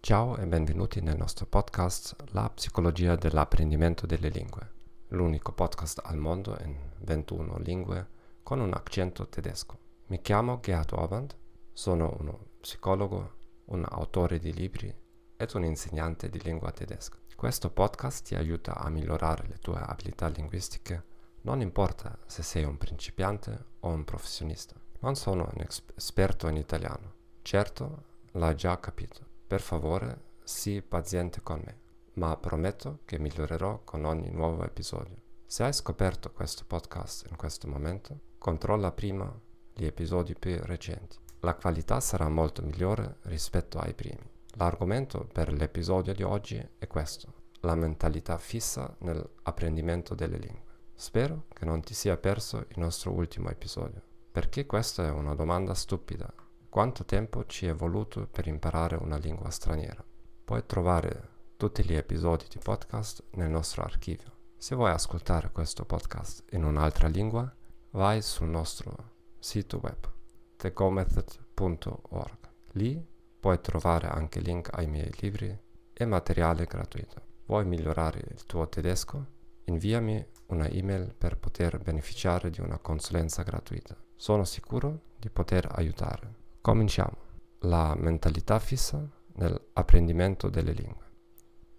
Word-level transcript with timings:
Ciao 0.00 0.36
e 0.36 0.44
benvenuti 0.46 1.00
nel 1.00 1.16
nostro 1.16 1.46
podcast 1.46 2.16
La 2.32 2.50
psicologia 2.50 3.14
dell'apprendimento 3.14 4.04
delle 4.04 4.30
lingue, 4.30 4.70
l'unico 5.10 5.52
podcast 5.52 6.00
al 6.02 6.16
mondo 6.16 6.58
in 6.64 6.74
21 7.02 7.58
lingue 7.58 8.08
con 8.42 8.58
un 8.58 8.72
accento 8.72 9.28
tedesco. 9.28 9.78
Mi 10.06 10.20
chiamo 10.20 10.58
Gerhard 10.60 10.92
Orband, 10.92 11.36
sono 11.78 12.16
uno 12.18 12.46
psicologo, 12.60 13.36
un 13.66 13.86
autore 13.88 14.40
di 14.40 14.52
libri 14.52 14.92
ed 15.36 15.54
un 15.54 15.62
insegnante 15.62 16.28
di 16.28 16.40
lingua 16.40 16.72
tedesca. 16.72 17.18
Questo 17.36 17.70
podcast 17.70 18.26
ti 18.26 18.34
aiuta 18.34 18.74
a 18.74 18.90
migliorare 18.90 19.46
le 19.46 19.58
tue 19.58 19.78
abilità 19.78 20.26
linguistiche, 20.26 21.04
non 21.42 21.60
importa 21.60 22.18
se 22.26 22.42
sei 22.42 22.64
un 22.64 22.78
principiante 22.78 23.66
o 23.78 23.90
un 23.90 24.02
professionista. 24.02 24.74
Non 24.98 25.14
sono 25.14 25.48
un 25.54 25.64
esperto 25.94 26.48
in 26.48 26.56
italiano, 26.56 27.14
certo 27.42 28.06
l'hai 28.32 28.56
già 28.56 28.80
capito. 28.80 29.24
Per 29.46 29.60
favore, 29.60 30.22
sii 30.42 30.82
paziente 30.82 31.42
con 31.42 31.62
me, 31.64 31.78
ma 32.14 32.36
prometto 32.38 33.02
che 33.04 33.20
migliorerò 33.20 33.84
con 33.84 34.04
ogni 34.04 34.30
nuovo 34.30 34.64
episodio. 34.64 35.22
Se 35.46 35.62
hai 35.62 35.72
scoperto 35.72 36.32
questo 36.32 36.64
podcast 36.66 37.28
in 37.30 37.36
questo 37.36 37.68
momento, 37.68 38.18
controlla 38.38 38.90
prima 38.90 39.32
gli 39.72 39.84
episodi 39.84 40.34
più 40.34 40.58
recenti. 40.64 41.26
La 41.40 41.54
qualità 41.54 42.00
sarà 42.00 42.28
molto 42.28 42.62
migliore 42.62 43.18
rispetto 43.22 43.78
ai 43.78 43.94
primi. 43.94 44.28
L'argomento 44.56 45.28
per 45.32 45.52
l'episodio 45.52 46.12
di 46.12 46.22
oggi 46.22 46.60
è 46.78 46.86
questo, 46.86 47.32
la 47.60 47.74
mentalità 47.74 48.38
fissa 48.38 48.94
nell'apprendimento 49.00 50.14
delle 50.14 50.38
lingue. 50.38 50.66
Spero 50.94 51.44
che 51.52 51.64
non 51.64 51.80
ti 51.80 51.94
sia 51.94 52.16
perso 52.16 52.58
il 52.58 52.78
nostro 52.78 53.12
ultimo 53.12 53.50
episodio, 53.50 54.02
perché 54.32 54.66
questa 54.66 55.06
è 55.06 55.10
una 55.10 55.34
domanda 55.34 55.74
stupida 55.74 56.32
quanto 56.68 57.04
tempo 57.04 57.46
ci 57.46 57.66
è 57.66 57.74
voluto 57.74 58.28
per 58.30 58.46
imparare 58.46 58.96
una 58.96 59.16
lingua 59.16 59.50
straniera? 59.50 60.04
Puoi 60.44 60.64
trovare 60.66 61.36
tutti 61.56 61.82
gli 61.82 61.94
episodi 61.94 62.44
di 62.48 62.58
podcast 62.58 63.24
nel 63.32 63.48
nostro 63.48 63.82
archivio. 63.82 64.32
Se 64.56 64.74
vuoi 64.74 64.90
ascoltare 64.90 65.50
questo 65.50 65.84
podcast 65.84 66.44
in 66.50 66.64
un'altra 66.64 67.08
lingua, 67.08 67.50
vai 67.92 68.20
sul 68.20 68.48
nostro 68.48 68.94
sito 69.38 69.80
web 69.82 70.17
thegomethod.org. 70.58 72.38
Lì 72.72 73.02
puoi 73.38 73.60
trovare 73.60 74.08
anche 74.08 74.40
link 74.40 74.70
ai 74.72 74.88
miei 74.88 75.10
libri 75.20 75.56
e 75.92 76.04
materiale 76.04 76.64
gratuito. 76.64 77.22
Vuoi 77.46 77.64
migliorare 77.64 78.22
il 78.30 78.44
tuo 78.44 78.68
tedesco? 78.68 79.36
Inviami 79.64 80.26
una 80.46 80.68
email 80.68 81.14
per 81.16 81.38
poter 81.38 81.78
beneficiare 81.78 82.50
di 82.50 82.60
una 82.60 82.78
consulenza 82.78 83.42
gratuita. 83.42 83.96
Sono 84.16 84.44
sicuro 84.44 85.02
di 85.16 85.30
poter 85.30 85.68
aiutare. 85.70 86.34
Cominciamo. 86.60 87.26
La 87.60 87.94
mentalità 87.94 88.58
fissa 88.58 89.08
nell'apprendimento 89.34 90.48
delle 90.48 90.72
lingue. 90.72 91.06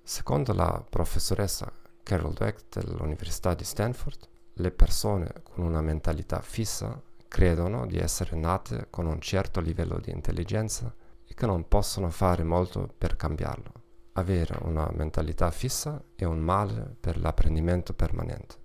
Secondo 0.02 0.54
la 0.54 0.84
professoressa 0.90 1.72
Carol 2.02 2.34
Dweck 2.34 2.66
dell'Università 2.70 3.54
di 3.54 3.64
Stanford, 3.64 4.28
le 4.54 4.72
persone 4.72 5.32
con 5.44 5.66
una 5.66 5.82
mentalità 5.82 6.42
fissa 6.42 7.02
credono 7.30 7.86
di 7.86 7.98
essere 7.98 8.36
nate 8.36 8.88
con 8.90 9.06
un 9.06 9.22
certo 9.22 9.62
livello 9.62 10.00
di 10.00 10.12
intelligenza 10.12 10.94
e 11.26 11.34
che 11.34 11.46
non 11.46 11.70
possono 11.70 12.10
fare 12.10 12.44
molto 12.44 12.94
per 12.98 13.16
cambiarlo. 13.16 13.72
Avere 14.14 14.58
una 14.64 14.90
mentalità 14.92 15.50
fissa 15.52 16.04
è 16.16 16.26
un 16.26 16.40
male 16.40 16.98
per 17.00 17.18
l'apprendimento 17.18 17.94
permanente, 17.94 18.56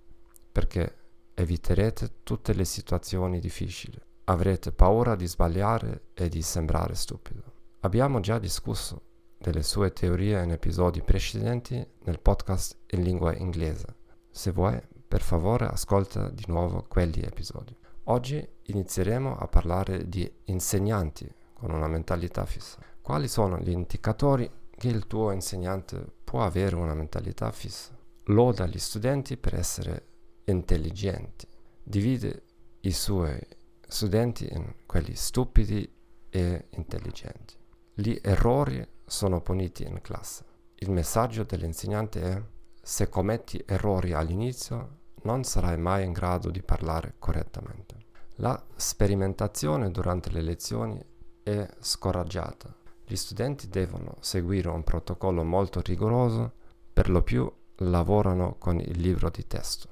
perché 0.51 0.97
eviterete 1.33 2.23
tutte 2.23 2.53
le 2.53 2.65
situazioni 2.65 3.39
difficili 3.39 3.97
avrete 4.25 4.71
paura 4.71 5.15
di 5.15 5.27
sbagliare 5.27 6.07
e 6.13 6.29
di 6.29 6.41
sembrare 6.41 6.95
stupido. 6.95 7.43
Abbiamo 7.81 8.19
già 8.19 8.39
discusso 8.39 9.01
delle 9.37 9.61
sue 9.61 9.93
teorie 9.93 10.41
in 10.43 10.51
episodi 10.51 11.01
precedenti 11.01 11.85
nel 12.03 12.19
podcast 12.19 12.77
in 12.91 13.03
lingua 13.03 13.35
inglese. 13.35 13.85
Se 14.31 14.51
vuoi, 14.51 14.81
per 15.07 15.21
favore, 15.21 15.67
ascolta 15.67 16.29
di 16.29 16.43
nuovo 16.47 16.83
quegli 16.87 17.21
episodi. 17.23 17.77
Oggi 18.07 18.47
inizieremo 18.63 19.35
a 19.35 19.47
parlare 19.47 20.07
di 20.07 20.31
insegnanti 20.45 21.27
con 21.53 21.71
una 21.71 21.87
mentalità 21.87 22.45
fissa. 22.45 22.77
Quali 23.01 23.27
sono 23.27 23.57
gli 23.57 23.71
indicatori 23.71 24.47
che 24.69 24.89
il 24.89 25.07
tuo 25.07 25.31
insegnante 25.31 26.05
può 26.23 26.43
avere 26.43 26.75
una 26.75 26.93
mentalità 26.93 27.51
fissa? 27.51 27.97
Loda 28.25 28.67
gli 28.67 28.77
studenti 28.77 29.37
per 29.37 29.55
essere 29.55 30.07
intelligenti. 30.45 31.47
Divide 31.81 32.43
i 32.81 32.91
suoi 32.91 33.39
studenti 33.87 34.47
in 34.51 34.75
quelli 34.85 35.15
stupidi 35.15 35.91
e 36.29 36.67
intelligenti. 36.71 37.55
Gli 37.91 38.19
errori 38.21 38.87
sono 39.03 39.41
puniti 39.41 39.81
in 39.81 39.99
classe. 40.01 40.45
Il 40.75 40.91
messaggio 40.91 41.43
dell'insegnante 41.43 42.21
è 42.21 42.43
se 42.83 43.09
commetti 43.09 43.63
errori 43.65 44.13
all'inizio 44.13 45.04
non 45.25 45.43
sarai 45.43 45.77
mai 45.77 46.05
in 46.05 46.13
grado 46.13 46.49
di 46.49 46.61
parlare 46.61 47.15
correttamente. 47.19 47.97
La 48.37 48.61
sperimentazione 48.75 49.91
durante 49.91 50.29
le 50.31 50.41
lezioni 50.41 51.03
è 51.43 51.67
scoraggiata. 51.79 52.73
Gli 53.05 53.15
studenti 53.15 53.67
devono 53.67 54.15
seguire 54.19 54.69
un 54.69 54.83
protocollo 54.83 55.43
molto 55.43 55.81
rigoroso, 55.81 56.53
per 56.91 57.09
lo 57.09 57.21
più 57.21 57.51
lavorano 57.77 58.55
con 58.57 58.79
il 58.79 58.99
libro 58.99 59.29
di 59.29 59.45
testo. 59.45 59.89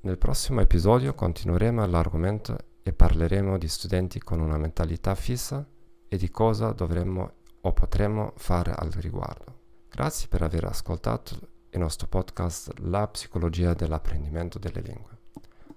Nel 0.00 0.18
prossimo 0.18 0.60
episodio 0.60 1.14
continueremo 1.14 1.86
l'argomento 1.86 2.56
e 2.82 2.92
parleremo 2.92 3.58
di 3.58 3.68
studenti 3.68 4.20
con 4.20 4.40
una 4.40 4.58
mentalità 4.58 5.14
fissa 5.14 5.66
e 6.08 6.16
di 6.16 6.30
cosa 6.30 6.72
dovremmo 6.72 7.32
o 7.62 7.72
potremmo 7.72 8.32
fare 8.36 8.72
al 8.72 8.90
riguardo. 8.90 9.54
Grazie 9.88 10.28
per 10.28 10.42
aver 10.42 10.64
ascoltato 10.64 11.54
il 11.70 11.78
nostro 11.78 12.06
podcast 12.06 12.72
La 12.80 13.06
psicologia 13.08 13.74
dell'apprendimento 13.74 14.58
delle 14.58 14.80
lingue. 14.80 15.18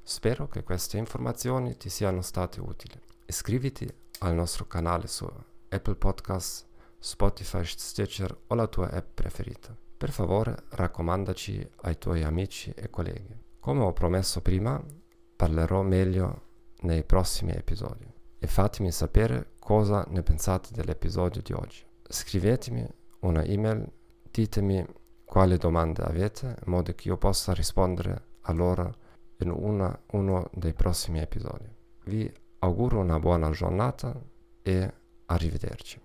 Spero 0.01 0.47
che 0.47 0.63
queste 0.63 0.97
informazioni 0.97 1.77
ti 1.77 1.89
siano 1.89 2.21
state 2.21 2.59
utili. 2.59 2.99
Iscriviti 3.25 3.87
al 4.19 4.33
nostro 4.33 4.65
canale 4.65 5.07
su 5.07 5.27
Apple 5.69 5.95
Podcasts, 5.95 6.65
Spotify, 6.97 7.63
Stitcher 7.63 8.35
o 8.47 8.55
la 8.55 8.67
tua 8.67 8.89
app 8.89 9.07
preferita. 9.13 9.75
Per 9.97 10.11
favore 10.11 10.63
raccomandaci 10.69 11.69
ai 11.81 11.97
tuoi 11.97 12.23
amici 12.23 12.71
e 12.71 12.89
colleghi. 12.89 13.37
Come 13.59 13.83
ho 13.83 13.93
promesso 13.93 14.41
prima, 14.41 14.81
parlerò 15.35 15.81
meglio 15.81 16.47
nei 16.81 17.03
prossimi 17.03 17.51
episodi 17.51 18.07
e 18.39 18.47
fatemi 18.47 18.91
sapere 18.91 19.51
cosa 19.59 20.05
ne 20.09 20.23
pensate 20.23 20.69
dell'episodio 20.71 21.41
di 21.41 21.51
oggi. 21.53 21.85
Scrivetemi 22.07 22.87
una 23.19 23.43
email, 23.43 23.85
ditemi 24.31 24.85
quali 25.29 25.57
domande 25.57 26.01
avete 26.01 26.55
in 26.65 26.71
modo 26.71 26.91
che 26.95 27.07
io 27.07 27.15
possa 27.15 27.53
rispondere 27.53 28.29
a 28.41 28.51
loro 28.51 28.95
in 29.41 29.51
una, 29.51 29.95
uno 30.13 30.49
dei 30.51 30.73
prossimi 30.73 31.19
episodi. 31.19 31.69
Vi 32.05 32.33
auguro 32.57 32.97
una 32.97 33.19
buona 33.19 33.51
giornata 33.51 34.19
e 34.63 34.93
arrivederci. 35.27 36.01